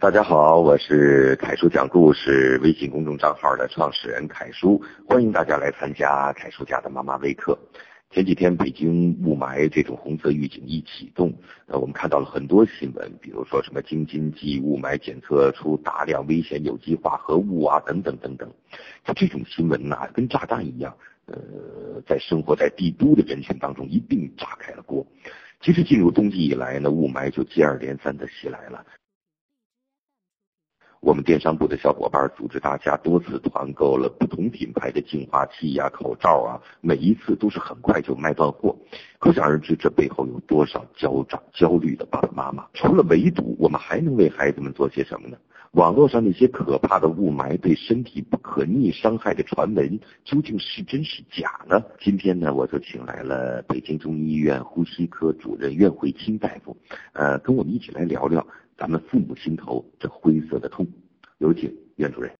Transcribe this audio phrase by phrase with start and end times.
[0.00, 7.58] 大家好，我是凯叔讲故事微信公众账号的创始人凯叔，欢迎大家来参加凯叔家的妈妈微课。
[8.12, 11.34] 前几天北京雾霾这种红色预警一启动，
[11.66, 18.48] 呃，我们看到了很多新闻，比如说什么京津冀雾霾检测出大量危险有机化合物啊，等等等等。
[19.04, 20.96] 就这种新闻呐，跟炸弹一样，
[21.26, 21.36] 呃，
[22.06, 25.04] 在生活在帝都的人群当中一并炸开了锅。
[25.60, 28.86] 其实进入冬季以来呢，雾霾就接二连三的袭来了。
[31.00, 38.76] 我们电商部的小伙伴组织大家多次团购了不同品牌的净化器呀、口罩啊，每一次都是很快就卖断货。
[39.18, 42.66] 可想而知，这背后有多少焦躁焦虑的爸爸妈妈。
[42.74, 45.36] 除了围堵，我们还能为孩子们做些什么呢？
[45.72, 51.80] 网络上那些可怕的雾霾对身体不可逆伤害的传闻，究竟是真是假呢？
[52.00, 56.76] 今天呢，我就请来了北京中医医院呼吸科主任苑慧清大夫，
[57.12, 58.44] 呃，跟我们一起来聊聊。
[58.78, 60.86] 咱们父母心头这灰色的痛，
[61.38, 62.32] 有请袁主任。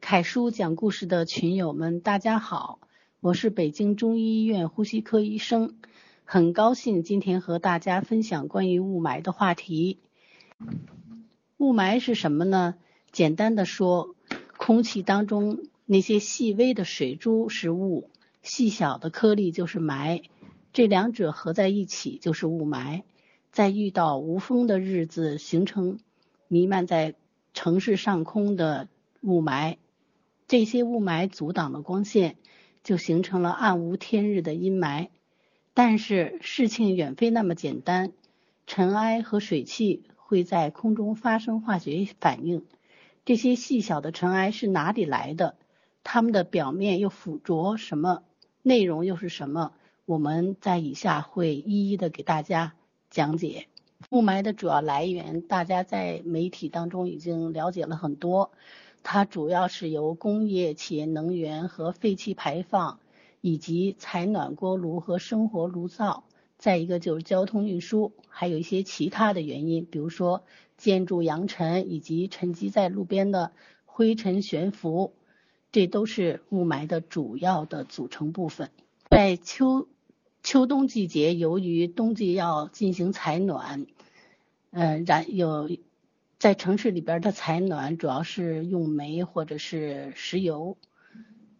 [0.00, 2.80] 凯叔讲故事的群友们，大家好，
[3.20, 5.76] 我是北京中医医院呼吸科医生，
[6.24, 9.98] 很高兴今天和大家分享关于雾霾的话题。
[11.58, 12.76] 雾霾是什么呢？
[13.12, 14.16] 简单的说，
[14.56, 18.08] 空气当中那些细微的水珠是雾。
[18.44, 20.22] 细小的颗粒就是霾，
[20.74, 23.02] 这两者合在一起就是雾霾。
[23.50, 25.98] 在遇到无风的日子，形成
[26.46, 27.14] 弥漫在
[27.54, 28.88] 城市上空的
[29.22, 29.78] 雾霾，
[30.46, 32.36] 这些雾霾阻挡了光线，
[32.82, 35.08] 就形成了暗无天日的阴霾。
[35.72, 38.12] 但是事情远非那么简单，
[38.66, 42.66] 尘埃和水汽会在空中发生化学反应，
[43.24, 45.56] 这些细小的尘埃是哪里来的？
[46.02, 48.22] 它们的表面又附着什么？
[48.66, 49.74] 内容又是什么？
[50.06, 52.72] 我们在以下会一一的给大家
[53.10, 53.66] 讲解。
[54.08, 58.52] 雾霾的主要来源，大家在媒体当中已经了解了很多。
[59.02, 63.00] 它主要是由工业企业能源和废气排放，
[63.42, 66.24] 以及采暖锅炉和生活炉灶。
[66.56, 70.42] 再一个就是交通运输，还有一些其他的原因，比如说
[70.78, 73.52] 建筑扬尘以及沉积在路边的
[73.84, 75.12] 灰尘悬浮。
[75.74, 78.70] 这都是雾霾的主要的组成部分。
[79.10, 79.88] 在秋
[80.44, 83.84] 秋冬季节，由于冬季要进行采暖，
[84.70, 85.68] 呃，燃有
[86.38, 90.76] 在城市里边的采暖主要是用煤或者是石油，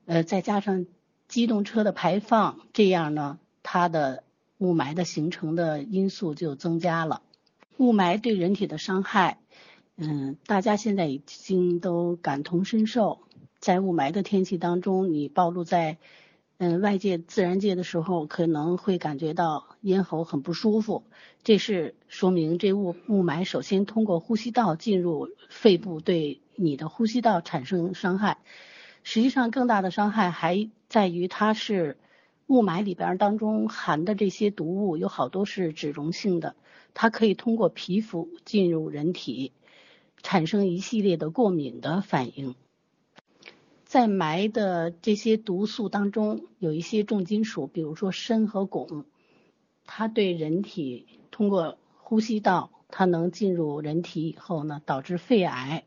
[0.05, 0.87] 呃，再加上
[1.27, 4.23] 机动车的排放，这样呢，它的
[4.59, 7.21] 雾霾的形成的因素就增加了。
[7.79, 9.41] 雾霾对人体的伤害，
[9.97, 13.19] 嗯，大家现在已经都感同身受。
[13.65, 15.97] 在雾霾的天气当中，你暴露在
[16.59, 21.05] 嗯外界自然界的时候，可能会感觉到咽喉很不舒服。
[21.45, 28.37] 这是说明这雾雾霾首先通过呼吸道进入肺部，对你的呼吸道产生伤害。
[29.03, 31.97] 实际上，更大的伤害还在于它是
[32.47, 36.55] 雾霾里边当中含的这些毒物有好多是脂溶性的，
[36.93, 39.53] 它可以通过皮肤进入人体，
[40.23, 42.55] 产生一系列的过敏的反应。
[43.95, 49.05] 在霾的这些毒素当中，有一些重金属，比如说砷和汞，
[49.85, 55.85] 它对人体通过呼吸道，它能进入人体以后呢，导致肺癌。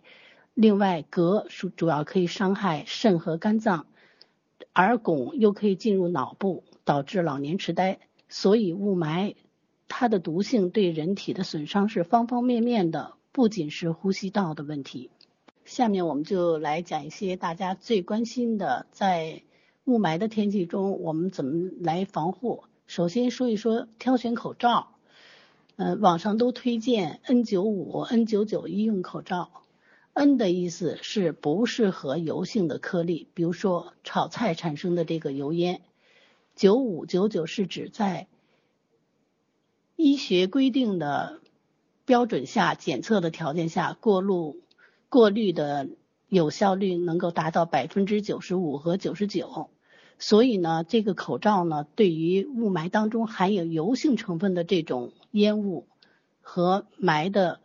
[0.54, 3.88] 另外，镉是主要可以伤害肾和肝脏，
[4.72, 8.00] 而汞又可以进入脑部，导致老年痴呆。
[8.30, 9.36] 所以，雾霾
[9.90, 15.10] 它的毒性对人体的损伤是方方面面的，不仅是呼吸道的问题。
[15.68, 19.44] 下面我们就来讲一些大家最关心的，在
[19.84, 22.64] 雾霾的天气中，我们怎么来防护。
[22.88, 24.96] 首先说一说挑选口罩，
[25.76, 29.52] 呃，网上都推荐 N95、N99 医用口罩。
[30.14, 35.82] N 的意思是不适合油性的颗粒，比如说炒菜产生的这个油烟。
[36.56, 38.28] 95、99是指在
[39.98, 41.42] 医学规定的
[42.06, 44.62] 标准下检测的条件下过路。
[45.10, 45.90] 过滤的
[46.28, 49.70] 有效率能够达到百分之九十五和九十九，
[50.20, 55.88] 所以呢，这个口罩呢，对于雾霾当中含有油性成分的这种烟雾
[56.42, 57.62] 和霾的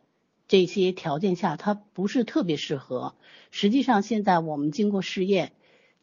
[0.47, 3.15] 这些条件下，它不是特别适合。
[3.50, 5.53] 实际上，现在我们经过试验，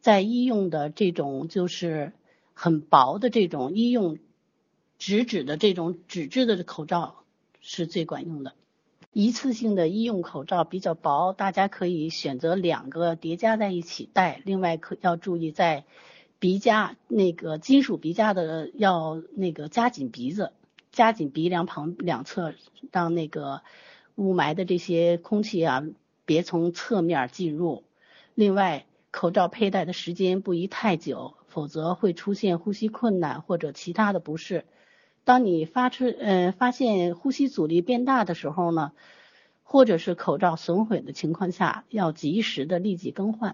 [0.02, 2.14] 在医用的这种就是
[2.54, 4.18] 很薄的这种医用
[4.98, 7.24] 纸质的这种纸质的口罩
[7.62, 8.54] 是最管用的。
[9.12, 14.42] 一次性的医用口罩比较薄，大家可以选择两个叠加在一起戴。
[14.46, 15.86] 另外，可要注意在
[16.38, 20.54] 鼻夹那个金属鼻夹的要那个夹紧鼻子，
[20.92, 22.54] 夹紧鼻梁旁两侧，
[22.92, 23.62] 让那个
[24.16, 25.84] 雾霾的这些空气啊
[26.26, 27.84] 别从侧面进入。
[28.36, 34.66] 另外，口罩佩戴的时间不宜太久，否则会出现呼吸困难或者其他的不适。
[35.30, 38.94] 当你发出呃发现呼吸阻力变大的时候呢，
[39.62, 43.54] 或者是口罩损毁的情况下，要及时的立即更换。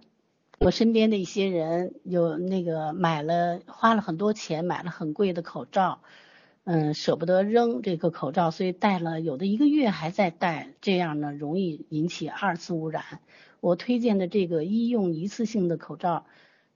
[0.57, 6.00] 我身边的一些人有那个买了花了很多钱买了很贵的口罩，
[6.63, 13.04] 嗯，舍不得扔这个口罩，所以戴了有的一个月还在戴，这样呢容易引起二次污染。
[13.60, 16.25] 我推荐的这个医用一次性的口罩，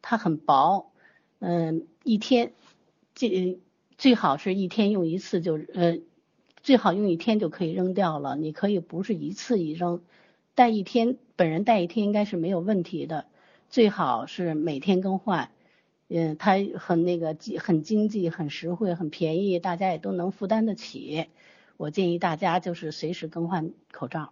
[0.01, 0.91] 它很薄，
[1.39, 2.51] 嗯，一天
[3.15, 3.61] 这
[3.99, 5.99] 最好是一天用一次就呃
[6.63, 8.37] 最好用一天就可以扔掉了。
[8.37, 10.01] 你可以不是一次一扔，
[10.55, 13.25] 戴一天，本人戴一天应该是没有问题的。
[13.69, 15.51] 最好是每天更换，
[16.07, 21.27] 嗯，它很那个很经济、很实惠、很便宜，大家也都能负担得起。
[21.75, 24.31] 我建议大家就是随时更换口罩。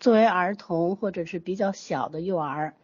[0.00, 2.74] 作为儿童或者是比较小的幼儿，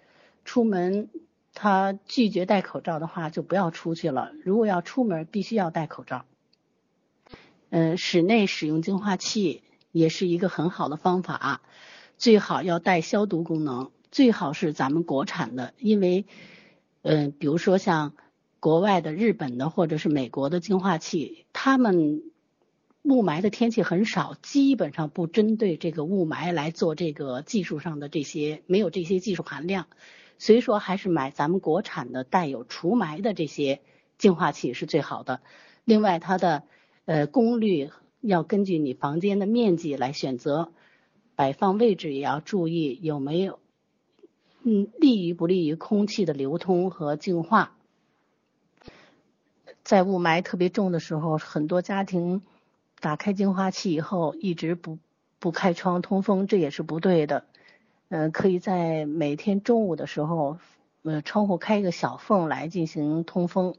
[0.47, 1.11] 出门
[1.55, 4.33] 他拒绝戴口罩的话，就不要出去了。
[4.45, 6.25] 如果要出门，必须要戴口罩。
[7.71, 9.63] 嗯，室内使用净化器
[9.93, 11.63] 也是一个很好的方法，
[12.19, 13.91] 最好要带消毒功能。
[14.11, 16.27] 最好是咱们国产的，因为，
[17.01, 18.13] 嗯，比如说像
[18.61, 22.23] 国外的、日本的或者是美国的净化器，他们
[23.03, 29.87] 雾霾的天气很少，基本上不针对这个雾霾来做这个技术上的这些，没有这些技术含量，
[30.43, 33.81] 所以说还是买咱们国产的带有除霾的这些
[34.19, 35.41] 净化器是最好的。
[35.85, 36.65] 另外，它的
[37.05, 37.91] 呃功率
[38.21, 40.73] 要根据你房间的面积来选择，
[41.37, 43.61] 摆放位置也要注意有没有。
[44.65, 47.77] 嗯，利于不利于空气的流通和净化。
[49.85, 52.43] 在雾霾特别重的时候，很多家庭
[52.99, 54.99] 打开净化器以后一直不
[55.39, 57.45] 不开窗通风，这也是不对的。
[58.15, 60.59] 嗯，可以在每天中午的时候，
[61.03, 63.75] 呃，窗户开一个小缝来进行通风。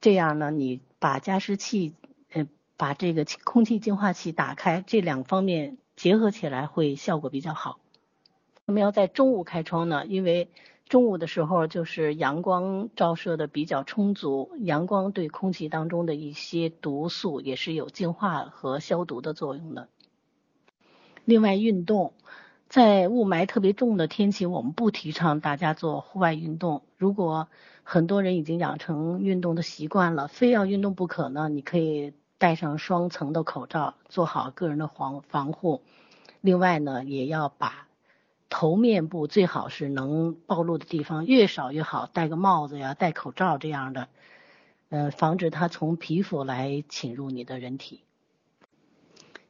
[0.00, 1.92] 这样呢，你把加湿器，
[2.32, 7.78] 呃，把这个空气净化器打开，这两方面结合起来会效果比较好。
[8.64, 10.06] 那么要在中午开窗呢？
[10.06, 10.48] 因为
[10.88, 19.90] 中午的时候就是阳光照射的比较充足，阳光对空气当中的一些毒素也是有净化和消毒的作用的。
[21.26, 22.14] 另外，运动
[22.72, 26.80] 在雾霾特别重的天气，我们不提倡大家做户外运动。
[26.96, 27.50] 如果
[27.82, 35.82] 很多人已经养成运动的习惯了，非要运动不可呢，你可以戴上双层的口罩，做好个人的防防护。
[36.40, 37.88] 另外呢，也要把
[38.48, 44.08] 头面部最好是能暴露的地方越少越好，戴个帽子呀，戴口罩这样的，
[44.88, 48.02] 呃，防止它从皮肤来侵入你的人体。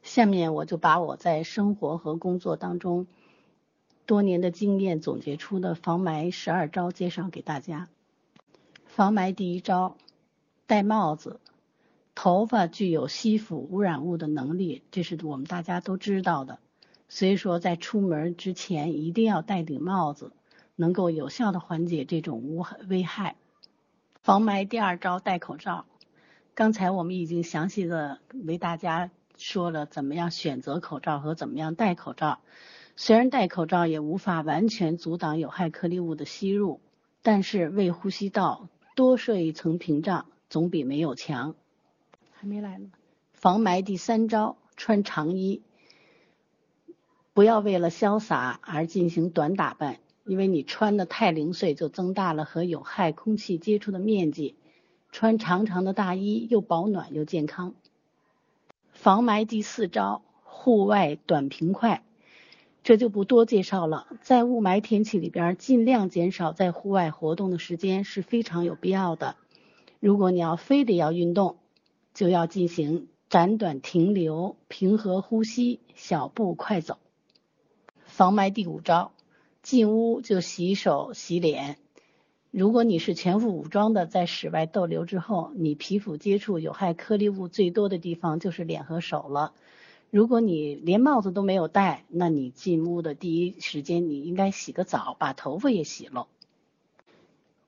[0.03, 3.07] 下面我就把我在生活和工作当中
[4.05, 7.87] 多年的经验总结出的防霾十二招介绍给大家。
[8.85, 9.97] 防霾第一招，
[10.67, 11.39] 戴帽子。
[12.15, 16.59] 头发具有吸附污染物的能力，这是我们大家都知道的。
[17.09, 20.31] 所以说，在出门之前一定要戴顶帽子，
[20.75, 23.35] 能够有效的缓解这种污危害。
[24.21, 25.85] 防霾第二招，戴口罩。
[26.53, 32.39] 刚才我们已经详细的为大家说了怎么样选择口罩和怎么样戴口罩。
[32.95, 36.79] 虽然戴口罩也无法完全阻挡有害颗粒物的吸入，
[37.21, 41.55] 但是为呼吸道多设一层屏障，总比没有强。
[42.31, 42.91] 还没来呢。
[43.33, 45.63] 防霾第三招，穿长衣。
[47.33, 54.55] 不要为了潇洒而进行短打扮，因为你穿的太零碎，就增大了和有害空气接触的面积。
[55.11, 57.73] 穿长长的大衣又保暖又健康。
[59.03, 62.05] 防霾第四招，户外短平快，
[62.83, 64.07] 这就不多介绍了。
[64.21, 69.35] 在雾霾天气里边，尽量减少在户外活动的时间是非常有必要的。
[69.99, 71.57] 如果你要非得要运动，
[72.13, 76.97] 就要进行暂短停留、平和呼吸、小步快走。
[78.05, 79.11] 防霾第五招，
[79.61, 81.77] 进屋就洗手洗脸。
[82.53, 89.53] 如果你是全副武装的在室外逗留之后，你皮肤接触有害颗粒物最多的地方就是脸和手了。
[90.11, 96.27] 如果你连帽子都没有戴，那你进屋的第一时间你应该洗个澡，把头发也洗了。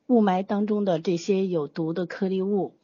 [0.06, 2.76] 雾霾当中的这些有毒的颗粒物，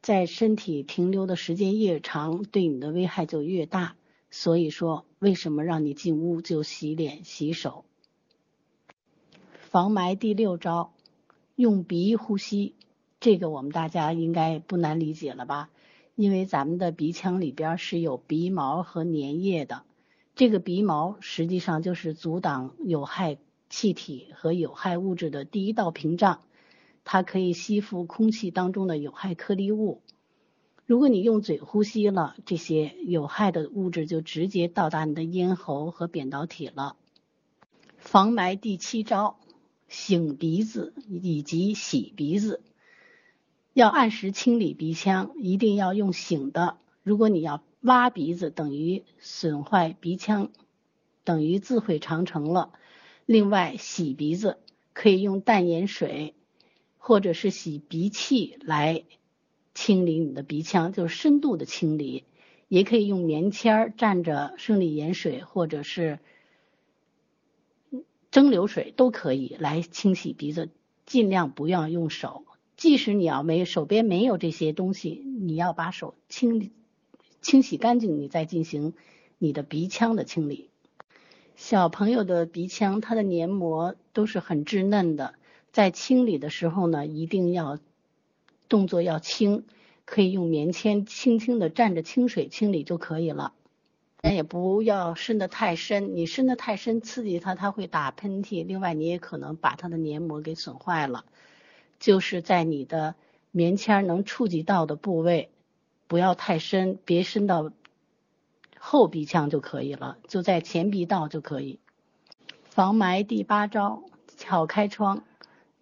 [0.00, 3.96] 在身体停留的时间越长，对你的危害就越大。
[4.30, 5.04] 所以说。
[5.18, 7.84] 为什么让你进屋就洗脸洗手？
[9.68, 10.92] 防霾第六招，
[11.58, 12.76] 用鼻呼吸，
[13.18, 15.70] 这个我们大家应该不难理解了吧？
[16.14, 19.82] 因为咱们的鼻腔里边是有鼻毛和粘液的，
[20.36, 23.38] 这个鼻毛实际上就是阻挡有害
[23.68, 26.42] 气体和有害物质的第一道屏障，
[27.02, 30.00] 它可以吸附空气当中的有害颗粒物。
[30.86, 36.94] 如果你用嘴呼吸了，这些有害的物质就直接到达你的咽喉和扁桃体了。
[37.96, 39.40] 防霾第七招：
[39.90, 42.62] 擤鼻子以及洗鼻子。
[43.72, 46.78] 要按时清理鼻腔，一定要用擤的。
[47.02, 50.50] 如果你要挖鼻子，等于损坏鼻腔，
[51.24, 52.72] 等于自毁长城了。
[53.24, 54.58] 另外，洗鼻子
[54.92, 56.34] 可以用淡盐水，
[56.96, 59.04] 或者是洗鼻器来。
[59.74, 62.24] 清理你的鼻腔就是深度的清理，
[62.66, 66.18] 也可以用棉签蘸着生理盐水或者是
[68.30, 70.70] 蒸馏水都可以来清洗鼻子，
[71.06, 72.44] 尽量不要用手。
[72.76, 76.70] 即使你要没手边没有这些东西，你要把手清
[77.40, 78.94] 清洗干净，你再进行
[79.38, 80.70] 你的鼻腔的清理。
[81.56, 85.34] 小朋友的鼻腔，它的黏膜都是很稚嫩的，
[85.72, 87.78] 在清理的时候呢，一定要。
[88.68, 89.64] 动作要轻，
[90.04, 93.54] 可以用棉签轻轻的蘸着清水清理就可以了。
[94.20, 98.66] 但也不要伸得太深，你伸得太深刺激它，它会打喷嚏。
[98.66, 101.24] 另外，你也可能把它的黏膜给损坏了。
[101.98, 103.14] 就是在你的
[103.50, 105.50] 棉签能触及到的部位，
[106.06, 107.70] 不要太深，别伸到
[108.78, 111.78] 后鼻腔就可以了，就在前鼻道就可以。
[112.64, 114.02] 防霾第八招：
[114.36, 115.24] 巧开窗。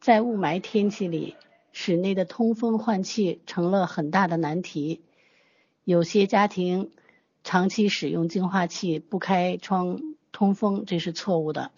[0.00, 1.36] 在雾霾天气里。
[1.78, 5.02] 室内的通风换气成了很大的难题，
[5.84, 6.90] 有些家庭
[7.46, 10.00] 长期使用净化器不开窗
[10.32, 11.70] 通风，这是错误的。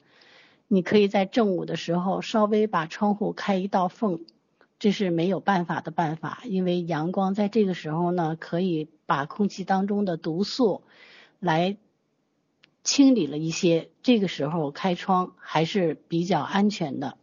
[0.66, 4.20] 你可以在正午的时候稍微把窗户开一道缝，
[4.78, 10.84] 这是没有办法的办法，因为阳光在这个时候呢，可以把空气当中的毒素
[11.38, 11.76] 来
[12.82, 17.18] 清理了一些，这个时候开窗还是比较安全的。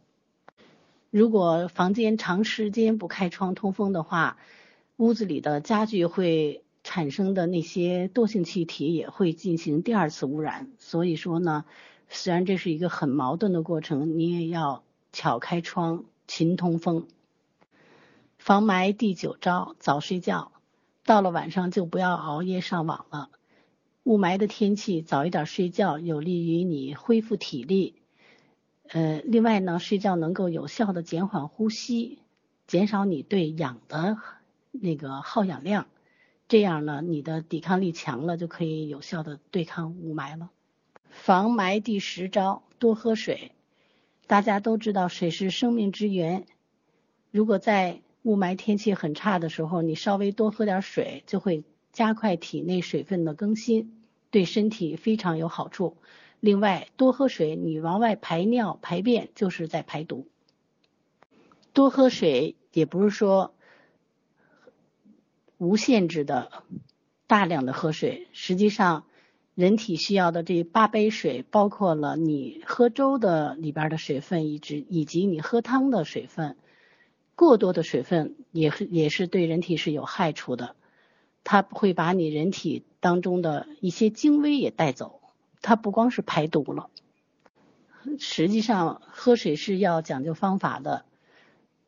[1.10, 4.36] 如果房间长时间不开窗通风的话，
[4.98, 10.70] 屋子里的家具会产生的那些惰性气体也会进行第二次污染。
[10.78, 11.64] 所以说呢，
[12.08, 17.08] 虽然这是一个很矛盾的过程，你也要巧开窗，勤通风。
[18.38, 20.52] 防霾第九招：早睡觉。
[21.04, 23.30] 到了晚上就不要熬夜上网了。
[24.04, 27.96] 雾霾的天气，早一点睡觉有利于你恢复体力。
[28.90, 32.20] 呃，另外呢，睡觉能够有效的减缓呼吸，
[32.68, 34.18] 减少你对氧的
[34.70, 35.88] 那个耗氧量，
[36.48, 40.50] 这样呢，你的抵抗力强了，就可以有效的对抗雾霾了。
[41.10, 43.52] 防霾第十招：多喝水。
[44.28, 46.46] 大家都知道水是生命之源，
[47.30, 55.96] 如果在雾霾天气很差的时候，你稍微多喝点水，就会加快体内水分的更新，对身体非常有好处。
[56.40, 60.26] 另外，多喝水，你往外排尿排便就是在排毒。
[61.72, 63.54] 多喝水也不是说
[65.58, 66.50] 无限制的
[67.26, 69.04] 大量的喝水，实际上
[69.54, 76.56] 人体需要的这八杯水，包括了你喝粥的里边的水分，以及以及你喝汤的水分。
[77.34, 80.74] 过多的水分也也是对人体是有害处的，
[81.44, 85.20] 它会把你人体当中的一些精微也带走。
[85.60, 86.88] 它不光是排毒了，
[88.18, 91.04] 实际上喝水是要讲究方法的，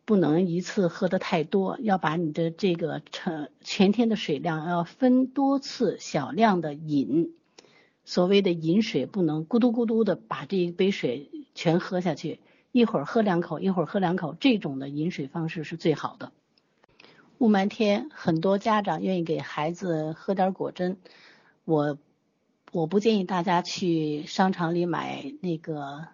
[0.08, 7.34] 不能一次喝的太多，要把你的这个成全天的水量要分多次小量的饮。
[8.06, 12.40] 所谓的饮水，不能咕嘟咕嘟的把这一杯水全喝下去，
[12.72, 16.32] 一会儿喝两口，一会儿喝两口，这种的饮水方式是最好的。
[17.36, 20.96] 雾霾天，很多家长愿意给孩子喝点果珍，
[21.66, 21.98] 我。
[22.70, 26.04] 我不建议大家去商场里买那个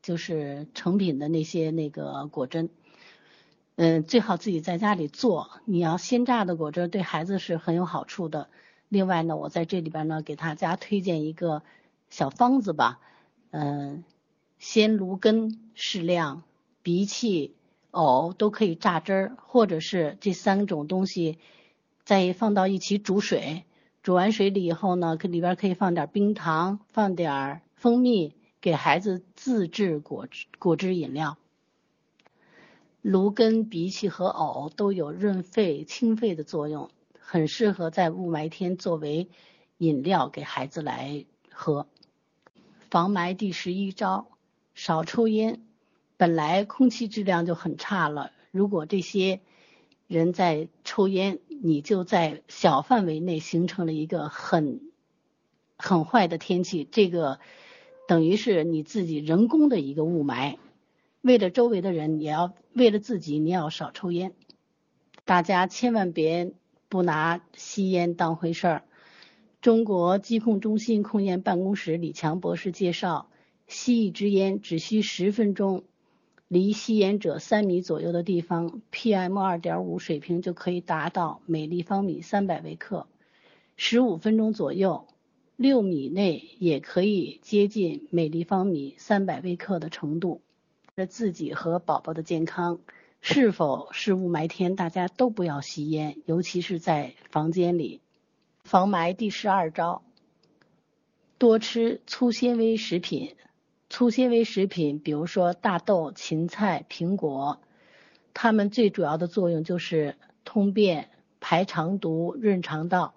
[0.00, 2.70] 就是成品的那些那个果珍，
[3.80, 5.50] 嗯，最好自己在家里做。
[5.64, 8.48] 你要鲜榨的果汁对孩子是很有好处的。
[8.88, 11.62] 另外呢，我在这里边呢给大家推荐一个
[12.10, 12.98] 小方子吧，
[13.52, 14.02] 嗯，
[14.58, 16.42] 鲜芦根适量，
[16.82, 17.52] 荸荠、
[17.92, 21.38] 藕都可以榨汁儿，或者是这三种东西
[22.02, 23.62] 再放到一起煮水。
[24.02, 31.38] 煮完水里以后呢，里边可以放点冰糖，放点蜂蜜，给孩子自制果汁果汁饮料。
[33.02, 39.28] 芦根、荸荠和藕都有润肺清肺的作用，很适合在雾霾天作为
[39.78, 41.86] 饮料给孩子来喝。
[42.90, 44.28] 防霾第十一招：
[44.74, 45.62] 少抽烟。
[46.16, 49.40] 本来空气质量就很差了，如果这些
[50.08, 54.80] 人在抽烟，你就在小范围内形成了一个很
[55.76, 57.38] 很坏的天气，这个
[58.08, 60.56] 等于是你自己人工的一个雾霾。
[61.28, 64.32] 为了周围的人，也要为了自己，你要少抽烟。
[65.26, 66.54] 大家千万别
[66.88, 68.84] 不拿吸烟当回事儿。
[69.60, 73.28] 中国疾控中心控烟办公室李强博士介绍，
[73.66, 75.84] 吸一支烟只需十分钟，
[76.48, 83.06] 离吸烟者三米左右的地方，PM 二点五水平就可以达到每立方米三百微克；
[83.76, 85.06] 十五分钟左右，
[85.56, 90.40] 六米内也可以接近每立方米三百微克的程度。
[91.06, 92.80] 自己和宝宝的健康，
[93.20, 94.76] 是否是雾霾天？
[94.76, 98.00] 大家都不要吸烟，尤其是在房间里。
[98.64, 100.02] 防霾第十二招：
[101.38, 103.36] 多吃粗纤维食品。
[103.90, 107.60] 粗纤维食品，比如说大豆、芹菜、苹果，
[108.34, 111.08] 它们最主要的作用就是通便、
[111.40, 113.14] 排肠毒、润肠道。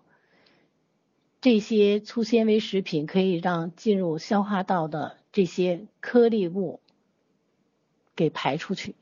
[1.42, 6.80] 这些粗纤维食品可以让进入消化道的这些颗粒物
[8.22, 8.94] 给排出去。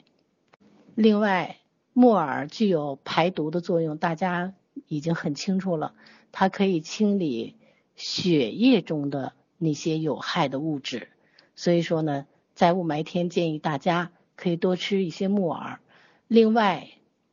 [0.96, 1.58] 另外，
[1.92, 4.54] 木耳具有排毒的作用，大家
[4.88, 5.94] 已经很清楚了。
[6.32, 7.58] 它可以清理
[7.98, 11.10] 血液中的那些有害的物质，
[11.54, 15.82] 所以说呢，在雾霾天建议大家可以多吃一些木耳。
[16.30, 16.88] 另外，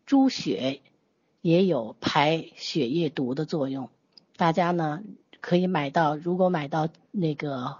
[0.06, 0.80] 猪血
[1.40, 3.90] 也有排血液毒的作用，
[4.36, 5.04] 大家呢
[5.40, 7.76] 可以买到，如果买到那个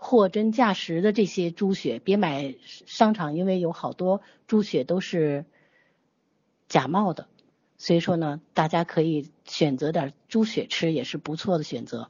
[0.00, 5.44] 货真价实的这些猪血，别买商场，因为有好多猪血都是
[6.68, 7.26] 假冒的。
[7.76, 12.08] 所以说呢，大家可以选择点猪血吃，也是不错的选择。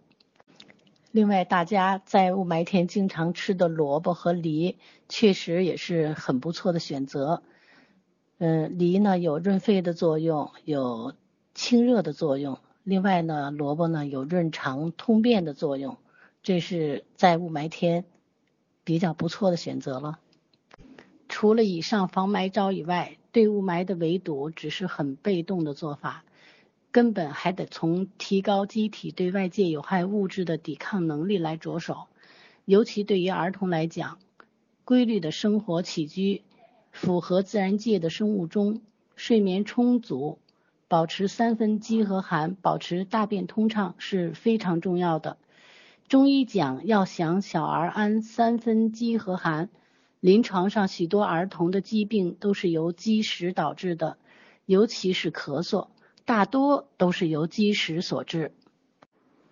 [1.13, 4.77] 另外，大家在雾霾天经常吃的萝卜和梨，
[5.09, 7.43] 确实也是很不错的选择。
[8.37, 11.15] 嗯，梨呢有润肺的作用，有
[11.55, 12.59] 清热的作用。
[12.85, 15.97] 另外呢，萝卜呢有润肠通便的作用，
[16.49, 18.07] 这是在雾霾天
[18.83, 20.19] 比较不错的选择了。
[21.29, 26.25] 除了以上防霾招以外，对雾霾的围堵只是很被动的做法，
[26.91, 32.07] 根本还得从提高机体对外界有害物质的抵抗能力来着手。
[32.65, 34.19] 尤其对于儿童来讲，
[34.87, 36.45] 规律的生活起居，
[36.93, 38.81] 符合自然界的生物钟，
[39.17, 40.39] 睡眠充足，
[40.89, 45.37] 保持三分饥和寒，保持大便通畅是非常重要的。
[46.09, 49.69] 中医讲要想小儿安三分饥和寒。
[50.21, 54.17] 临床上许多儿童的疾病都是由积食导致的，
[54.65, 55.89] 尤其是咳嗽，
[56.25, 58.53] 大多都是由积食所致。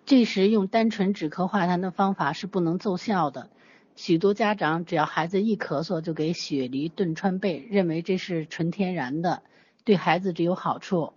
[0.05, 3.51] 这时用单纯止咳化痰的方法是不能奏效的。
[3.95, 9.43] 许多家长只要孩子一咳嗽就给雪梨炖川贝，认为这是纯天然的，
[9.83, 11.13] 对孩子只有好处。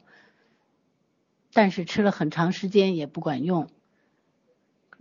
[1.53, 3.69] 但是吃了很长时间也不管用，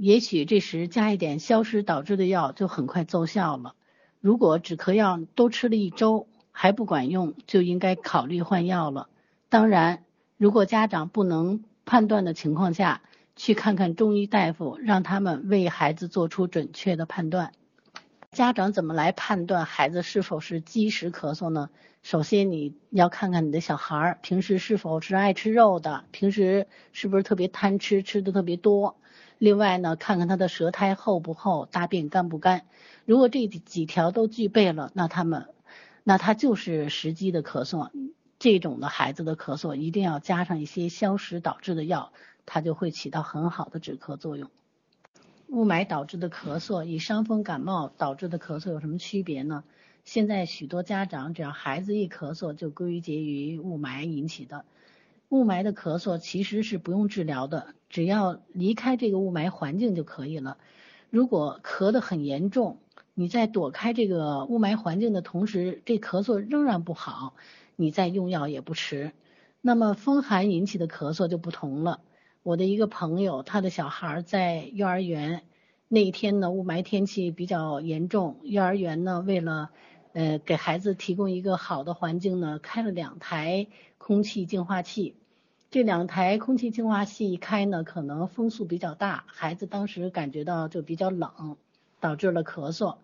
[0.02, 3.76] 也许这时加一点消食导致的药就很快奏效了。
[4.22, 9.10] 如果止咳药都吃了一周还不管用，就应该考虑换药了。
[9.50, 10.06] 当然，
[10.38, 13.02] 如果家长不能判断的情况下，
[13.36, 17.52] 去看看中医大夫，让他们为孩子做出准确的判断。
[18.32, 21.70] 家长怎么来判断孩子是否是积食咳嗽呢？
[22.04, 28.96] 首先，你要看看你的小孩平时是否是爱吃肉的，平时是不是特别贪吃，吃的特别多。
[29.40, 32.66] 另外呢，看看他的舌苔厚不厚，大便干不干。
[33.06, 35.48] 如果这几条都具备了，那他们，
[36.04, 37.90] 那他就是时机的咳嗽。
[38.38, 42.12] 这种的孩子的咳嗽一定要加上一些消食导致的药，
[42.46, 44.50] 它就会起到很好的止咳作用。
[45.48, 49.64] 雾霾导致的咳嗽与伤风感冒导致的咳嗽有什么区别呢？
[50.04, 54.66] 现在许多家长只要孩子一咳嗽，就归结于雾霾引起的。
[55.30, 60.58] 雾霾的咳嗽其实是不用治疗的，只要离开这个雾霾环境就可以了。
[61.12, 62.80] 如果咳得很严重，
[63.14, 67.36] 你在躲开这个雾霾环境的同时，这咳嗽仍然不好，
[67.76, 69.12] 你再用药也不迟。
[69.62, 72.02] 那么风寒引起的咳嗽就不同了。
[72.42, 75.44] 我的一个朋友，他的小孩在幼儿园
[75.88, 79.70] 那一天呢，雾霾天气比较严重，幼儿园呢为了
[80.14, 83.68] 呃给孩子提供一个好的环境呢，开了两台
[84.00, 85.18] 空气净化器。
[85.72, 91.58] 这两台空气净化器一开呢，可能风速比较大，孩子当时感觉到就比较冷，
[92.00, 92.96] 导致了咳嗽。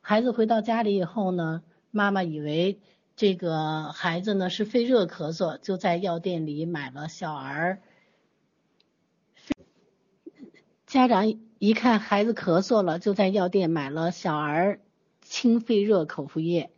[0.00, 2.78] 孩子回到家里以后呢，妈妈以为
[3.16, 7.80] 这个孩子呢是肺热咳嗽，就在药店里买了小儿。
[10.86, 14.78] 家长一看孩子咳嗽了，就在药店买了小儿
[15.22, 16.70] 清肺热口服液。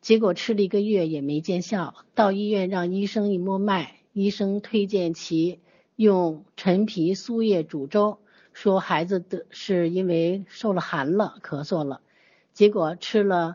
[0.00, 5.60] 结果吃了一个月也没见效，到医院让医生一摸脉，医生推荐其
[5.94, 8.18] 用陈皮苏叶煮粥，
[8.52, 12.00] 说孩子的是因为受了寒了，咳嗽了。
[12.52, 13.54] 结果吃了，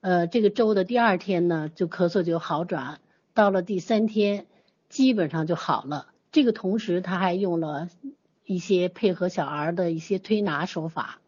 [0.00, 3.00] 呃，这个粥的第二天呢，就咳嗽就好转，
[3.32, 4.46] 到了第三天，
[4.88, 6.08] 基本上就好了。
[6.32, 7.88] 这个同时他还用了
[8.44, 11.20] 一些配合小儿的一些推拿手法，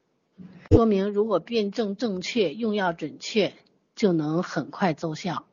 [0.72, 3.52] 说明如果辨证正确，用药准确，
[3.94, 5.44] 就能很快奏效。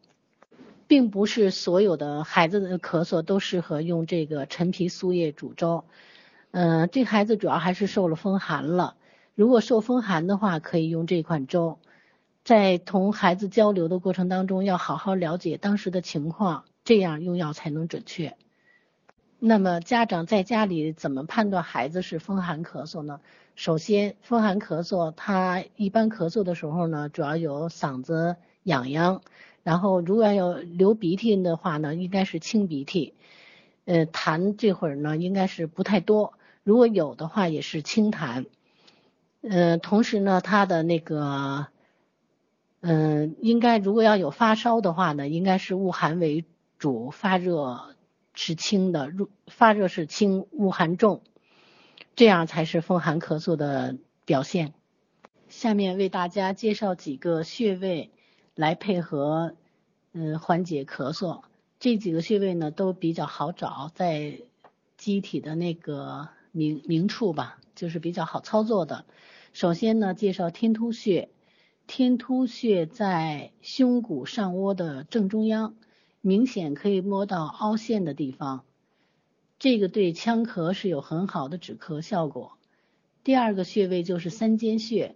[0.89, 5.85] 并不是所有的孩子的咳嗽都适合用这个陈皮苏叶煮粥，
[6.49, 8.95] 嗯，这孩子主要还是受了风寒了。
[9.35, 11.77] 如果受风寒的话，可以用这款粥。
[12.43, 18.35] 在同孩子交流的过程当中，要好好了解当时的情况，这样用药才能准确。
[19.37, 23.19] 那么家长在家里怎么判断孩子是风寒咳嗽呢？
[23.55, 29.21] 首先，风寒咳嗽，他一般咳嗽的时候呢，主要有嗓子痒痒，
[29.69, 33.13] 然后如果要流鼻涕的话呢，应该是清鼻涕。
[33.85, 38.47] 呃，痰这会儿呢，应该是不太多，如果有的话，也是清痰。
[39.41, 41.67] 呃，同时呢，他的那个，
[42.81, 46.45] 嗯，应该如果要有发烧的话呢，应该是恶寒为
[46.79, 47.95] 主，发热
[48.33, 51.21] 是轻的，入发热是轻，恶寒重，
[52.15, 54.73] 这样才是风寒咳嗽的表现。
[55.47, 58.09] 下面为大家介绍几个穴位
[58.55, 59.55] 来配合，
[60.21, 61.43] 嗯，缓解咳嗽。
[61.79, 64.41] 这几个穴位呢都比较好找，在
[64.97, 67.57] 机体的那个明明处吧。
[67.73, 69.05] 就是比较好操作的。
[69.53, 71.29] 首先呢，介绍天突穴。
[71.87, 75.75] 天突穴在胸骨上窝的正中央，
[76.19, 78.65] 明显可以摸到凹陷的地方。
[79.59, 82.57] 这个对呛咳是有很好的止咳效果。
[83.23, 85.15] 第二个穴位就是三间穴。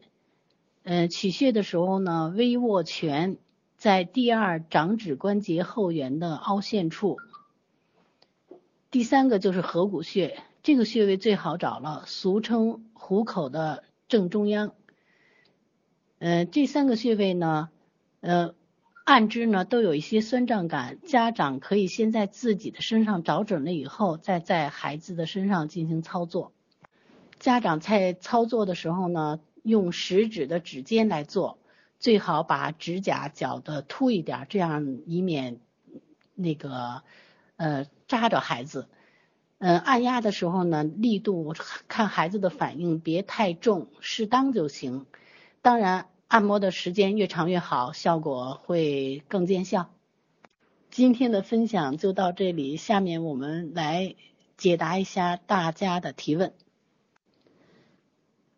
[0.84, 3.36] 呃，取穴的时候呢，微握拳，
[3.84, 7.18] 在第二掌指关节后缘的凹陷处。
[8.92, 10.42] 第三个就是合谷穴。
[10.62, 14.74] 这个穴位最好找了，俗称虎口的正中央。
[16.20, 17.72] 呃，这三个穴位呢，
[18.22, 18.56] 呃，
[19.04, 26.54] 按之呢都有一些酸胀感，家长可以先在自己的身上找准了以后，再在孩子的身上进行操作。
[27.38, 31.58] 家长在操作的时候呢，用食指的指尖来做，
[32.04, 35.62] 最好把指甲绞的凸一点，这样以免
[36.36, 37.02] 那个
[37.56, 38.90] 呃扎着孩子。
[39.60, 41.56] 嗯，按压的时候呢，力度
[41.88, 45.06] 看孩子的反应，别太重，适当就行。
[45.62, 49.90] 当然，按摩的时间越长越好，效果会更见效。
[50.92, 54.16] 今天的分享就到这里，下面我们来
[54.58, 56.54] 解答一下大家的提问。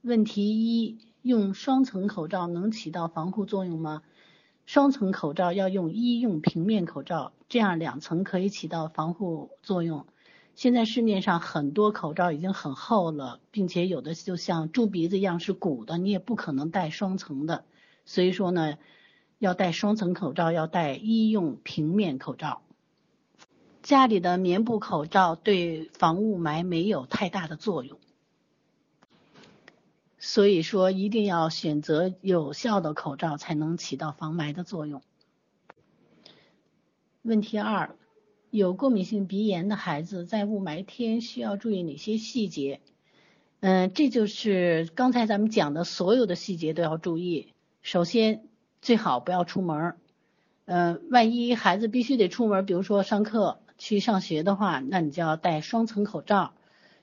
[0.01, 4.04] 问题一：用双层口罩能起到防护作用吗？
[4.68, 10.06] 双层口罩要用医用平面口罩，这样两层可以起到防护作用。
[10.54, 17.66] 现在市面上很多口罩已经很厚了，并且有的就像猪鼻子一样是鼓的，你也不可能戴双层的。
[18.06, 18.78] 所以说呢，
[19.40, 22.62] 要戴双层口罩，要戴医用平面口罩。
[23.82, 27.98] 家里的棉布口罩对防雾霾没有太大的作用，
[30.17, 35.01] 所以说一定要选择有效的口罩，才能起到防霾的作用。
[37.21, 37.95] 问题二。
[38.51, 42.80] 有过敏性鼻炎的孩子在雾霾天需要注意哪些细节？
[43.60, 47.54] 嗯，这就是刚才咱们讲的所有的细节都要注意。
[47.82, 48.47] 首先，
[48.82, 49.97] 最好不要出门。
[50.63, 56.54] 嗯，万一孩子必须得出门，比如说上课去上学的话，那你就要戴双层口罩。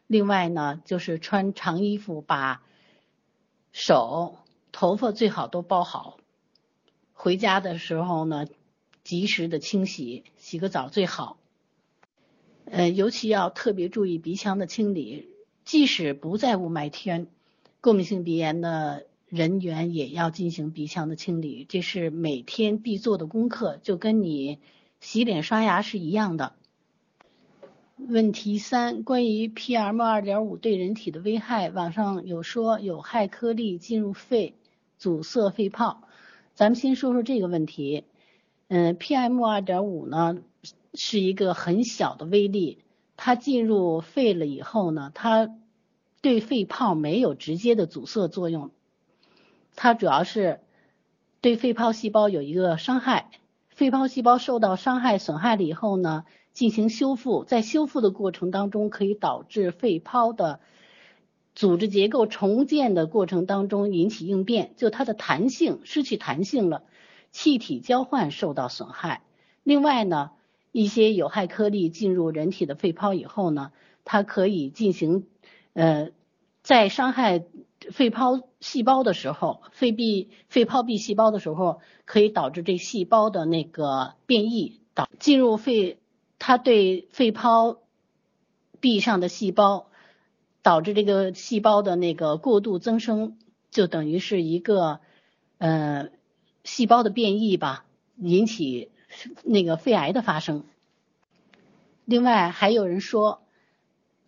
[0.07, 2.63] 另外呢，就是穿长衣服，把
[3.73, 4.37] 手、
[4.71, 6.19] 头发最好都包好。
[7.15, 8.47] 回家的时候呢，
[9.03, 11.39] 及时的清洗，洗个澡最好。
[12.65, 15.29] 呃，尤其要特别注意鼻腔的清理，
[15.65, 17.27] 即使不在雾霾天，
[17.81, 24.61] 过敏性鼻炎的人员也要进行鼻腔的清理，这是每天必做的功课，就跟你
[25.01, 26.55] 洗脸刷牙是一样的。
[28.09, 34.55] 问题三，关于 PM 二点五对人体的危害，网上有说有害颗粒进入肺，
[34.99, 36.03] 阻塞肺泡，
[36.55, 38.05] 咱们先说说这个问题。
[38.69, 40.39] 嗯，PM 二点五呢？
[40.95, 42.79] 是一个很小的微粒，
[43.17, 45.49] 它进入肺了以后呢，它
[46.21, 48.71] 对肺泡没有直接的阻塞作用，
[49.75, 50.61] 它主要是
[51.41, 53.31] 对肺泡细胞有一个伤害。
[53.69, 60.61] 肺泡细胞受到伤害损害了以后呢，进行修复，在修复的过程当中，可以导致肺泡的
[61.55, 66.85] 组织结构重建的过程当中引起应变，就它的弹性失去弹性了。
[67.31, 69.23] 气体交换受到损害。
[69.63, 70.33] 另外呢，
[70.71, 73.73] 一些有害颗粒进入人体的肺泡以后呢，
[74.05, 75.27] 它可以进行
[75.73, 76.11] 呃，
[76.63, 77.47] 在伤害
[77.91, 86.02] 肺泡细胞的时候，肺壁肺泡壁细胞的时候，可以导致这细胞的那个变异，导进入肺，
[86.45, 87.79] 它对肺泡
[88.81, 89.87] 壁上的细胞，
[90.61, 93.39] 导致这个细胞的那个过度增生，
[93.71, 94.99] 就等于是一个
[95.59, 96.09] 呃
[96.65, 97.85] 细胞的变异吧，
[98.17, 98.91] 引起
[99.45, 100.65] 那个肺癌的发生。
[102.05, 103.43] 另外还有人说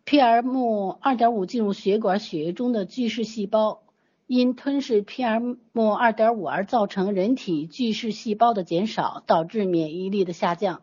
[0.07, 3.83] ，PM 二点五进入血管血液中的巨噬细胞，
[4.29, 5.57] 因吞噬 PM
[5.97, 10.83] 二点五而造成人体巨噬细胞的减少，导致免疫力的下降。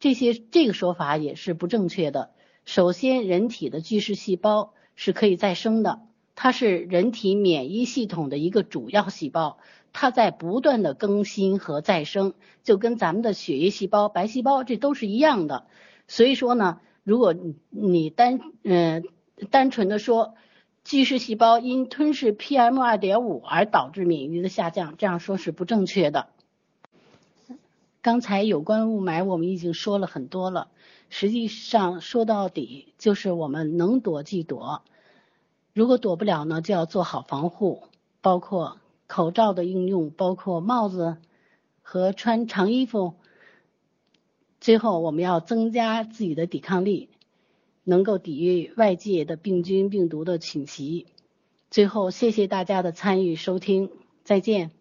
[0.00, 2.30] 这些这个说法也是不正确的。
[2.64, 6.00] 首先，人体的巨噬细胞是可以再生的，
[6.34, 9.58] 它是人体免疫系统的一个主要细胞，
[9.92, 12.32] 它在不断的更新和再生，
[12.62, 15.66] 就跟咱们的血液细胞、白细胞这都是一样的。
[16.08, 17.34] 所以说呢，如果
[17.68, 19.04] 你单嗯
[19.50, 20.34] 单纯的说
[20.82, 26.28] 巨噬细胞因吞噬 PM 二点五而导致免疫力的下降，这样说是不正确的。
[28.02, 30.68] 刚才有关雾霾我们已经说了很多了，
[31.10, 34.82] 实际上说到底就是我们能躲即躲，
[35.74, 37.82] 如果躲不了呢，就要做好防护，
[38.22, 41.18] 包括口罩的应用，包括帽子
[41.82, 43.14] 和穿长衣服。
[44.60, 47.10] 最后，我们要增加自己的抵抗力，
[47.84, 51.06] 能够抵御外界的病菌、病毒的侵袭。
[51.70, 53.90] 最后，谢谢大家的参与收听，
[54.24, 54.79] 再见。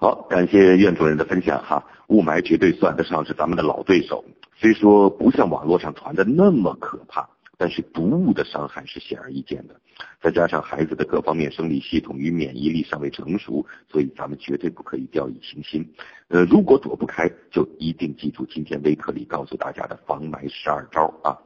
[0.00, 1.84] 好，感谢苑主任的分享哈。
[2.06, 7.28] 雾霾绝对算得上是咱们的老对手，虽说不像网络上传的那么可怕。
[7.60, 9.74] 但是毒物的伤害是显而易见的，
[10.22, 15.84] 再加上孩子的各方面生理系统与免疫力尚未成熟，所以咱们绝对不可以掉以轻心。
[16.28, 21.36] 呃，如果躲不开，就一定记住今天微课里告诉大家的防霾十二招啊！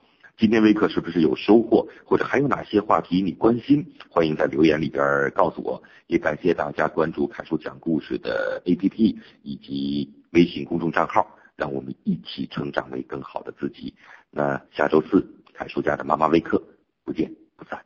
[0.43, 1.87] 今天微课是不是有收获？
[2.05, 3.87] 或者还有哪些话题你关心？
[4.11, 5.81] 欢迎在留言里边告诉我。
[6.09, 11.25] 也感谢大家关注凯叔讲故事的 APP 以及微信公众账号，
[11.55, 13.95] 让我们一起成长为更好的自己。
[14.33, 15.25] 那下周四。
[15.55, 16.61] 凯叔家的妈妈微课，
[17.05, 17.79] 不见不散。